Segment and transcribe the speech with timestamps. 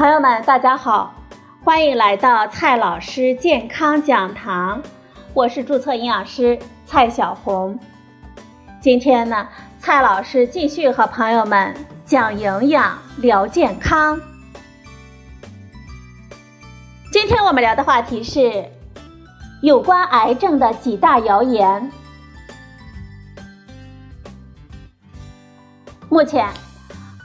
[0.00, 1.12] 朋友们，大家好，
[1.62, 4.82] 欢迎来到蔡老师健康讲堂，
[5.34, 7.78] 我是注册营养师蔡小红。
[8.80, 9.46] 今天呢，
[9.78, 11.74] 蔡老师继续和朋友们
[12.06, 14.18] 讲营养、聊健康。
[17.12, 18.64] 今天我们聊的话题是
[19.60, 21.92] 有关癌症的几大谣言。
[26.08, 26.48] 目前，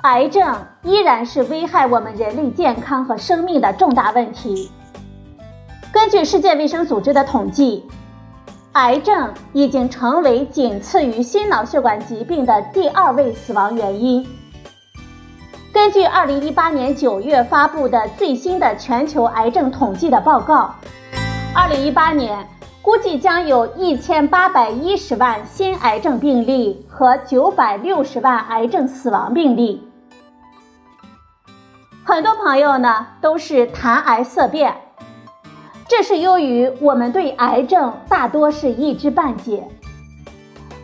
[0.06, 4.70] 癌症依然是危害我们人类健康和生命的重大问题。
[5.92, 7.84] 根据世界卫生组织的统计，
[8.74, 14.24] 癌症已经成为仅次于心脑血管疾病的第二位死亡原因。
[15.74, 20.76] 根据2018年9月发布的最新的全球癌症统计的报告
[21.56, 22.48] ，2018年。
[22.84, 29.82] 估计将有一千八百一十万新癌症病例和九百六十万癌症死亡病例。
[32.08, 34.76] 很多朋友呢都是谈癌色变，
[35.88, 39.68] 这是由于我们对癌症大多是一知半解。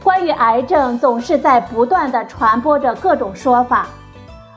[0.03, 3.85] 关于癌症，总是在不断的传播着各种说法，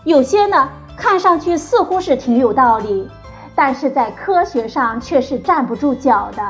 [0.04, 3.10] 有些呢看上去似乎是挺有道理，
[3.54, 6.42] 但是在科学上却是站不住脚的。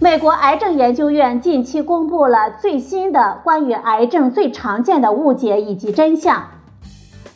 [0.00, 6.48] 美国癌症研究院近期公布了最新的关于癌症最常见的误解以及真相，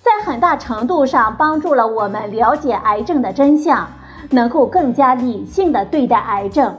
[0.04, 3.88] 在很大程度上帮助了我们了解癌症的真相，
[4.28, 6.78] 能够更加理性的对待癌症。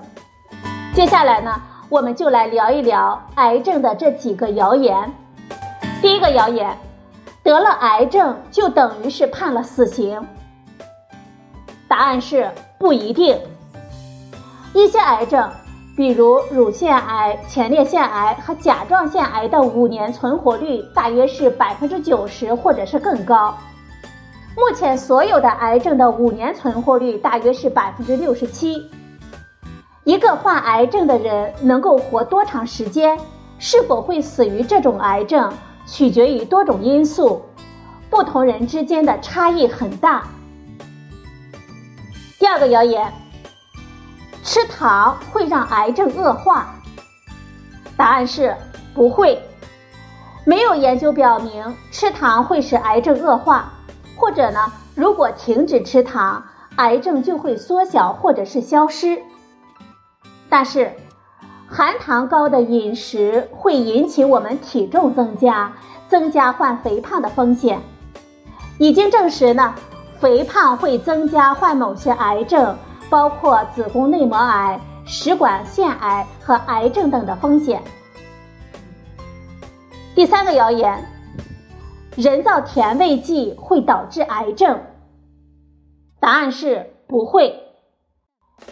[0.94, 1.60] 接下来呢，
[1.90, 5.12] 我们就来聊一聊癌症的这几个谣言。
[6.04, 6.78] 第一个谣言，
[7.42, 10.24] 得了癌症就等于是判了死刑。
[11.88, 13.40] 答案是不一定，
[14.76, 15.50] 一些癌症。
[15.96, 23.58] 比如乳腺癌、前列腺癌和甲状腺癌的五年存活率大约是百分之九十，或者是更高。
[24.58, 28.90] 目前所有的癌症的五年存活率大约是百分之六十七。
[30.04, 33.18] 一个患癌症的人能够活多长时间，
[33.58, 35.52] 是否会死于这种癌症，
[35.86, 37.42] 取决于多种因素，
[38.10, 40.28] 不同人之间的差异很大。
[42.38, 43.12] 第二个谣言。
[44.46, 46.68] 吃糖会让癌症恶化？
[47.98, 48.56] 答案是
[48.94, 49.42] 不会。
[50.46, 53.64] 没有研究表明吃糖会使癌症恶化，
[54.16, 56.44] 或者呢，如果停止吃糖，
[56.76, 59.20] 癌症就会缩小或者是消失。
[60.48, 60.94] 但是，
[61.68, 65.74] 含糖高的饮食会引起我们体重增加，
[66.08, 67.82] 增加患肥胖的风险。
[68.78, 69.74] 已经证实呢，
[70.20, 72.78] 肥胖会增加患某些癌症。
[73.10, 77.82] 包括子宫内膜癌、食管腺癌和癌症等的风险。
[80.16, 81.06] 第三个谣言：
[82.16, 84.82] 人造甜味剂会导致癌症？
[86.20, 87.62] 答案是不会。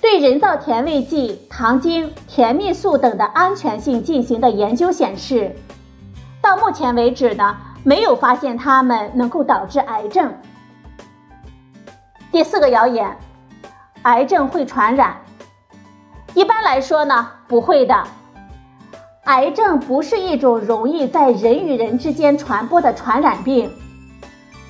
[0.02, 5.56] 对人造甜味剂、糖精、甜蜜素等的安全性进行的研究显示，
[6.42, 10.34] 到目前为止呢，没有发现它们能够导致癌症。
[12.32, 13.16] 第四个谣言。
[14.03, 15.16] 癌症会传染？
[16.34, 18.03] 一般来说呢，不会的。
[19.24, 23.72] 癌症不是一种容易在人与人之间传播的传染病，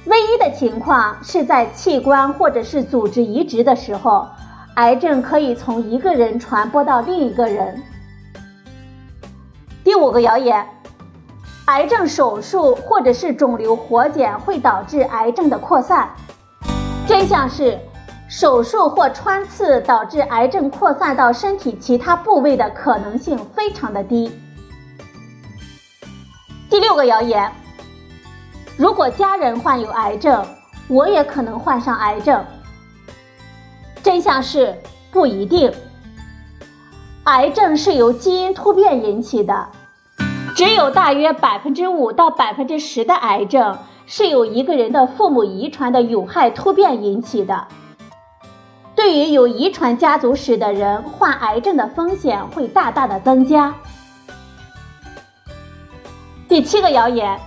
[0.06, 4.28] 唯一的情况是在器官或者是组织移植的时候，
[4.76, 7.82] 癌症可以从一个人传播到另一个人。
[9.84, 10.64] 第五个谣言：
[11.66, 16.08] 癌症手术或者是肿瘤活检会导致癌症的扩散？
[17.08, 17.80] 真相是。
[18.36, 24.32] 手术或穿刺导致癌症扩散到身体其他部位的可能性非常的低。
[26.68, 27.52] 第六个谣言：
[28.76, 30.44] 如果家人患有癌症，
[30.88, 32.44] 我也可能患上癌症。
[34.02, 34.76] 真相是
[35.12, 35.72] 不一定。
[37.26, 39.68] 癌症是由基因突变引起的，
[40.56, 43.78] 只有大约百分之五到百分之十的癌症
[44.08, 47.68] 是由一个人的父母遗传的有害突变引起的。
[49.04, 53.76] 对于有遗传家族史的人，患癌症的风险会大大的增加。
[56.48, 57.38] 第七个谣言：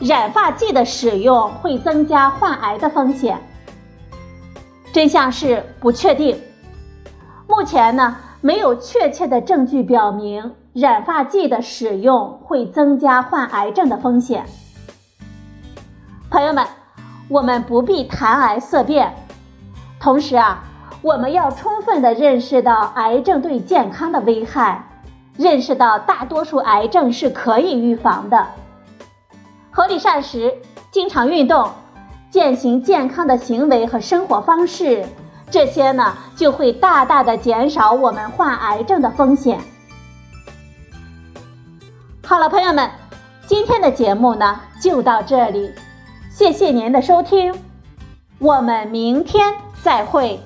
[0.00, 3.38] 染发剂的使用会增加患癌的风险。
[4.90, 6.40] 真相是不确定。
[7.46, 14.46] 目前呢，没有确切的证据表明染发剂的使用会增加患癌症的风险。
[16.30, 16.66] 朋友们，
[17.28, 19.14] 我们不必谈癌色变。
[20.00, 20.64] 同时啊，
[21.02, 24.88] 我们要充分的认识到癌症对健康的危害，
[25.36, 28.46] 认识到大多数癌症是可以预防的。
[29.70, 30.54] 合理膳食，
[30.90, 31.70] 经常运动，
[32.30, 35.04] 践行健康的行为和生活方式，
[35.50, 39.60] 这些呢就会大大的减少我们患癌症的风险。
[42.24, 42.90] 好了，朋友们，
[43.46, 45.72] 今天的节目呢就到这里，
[46.30, 47.54] 谢谢您的收听，
[48.38, 50.38] 我们明天再会。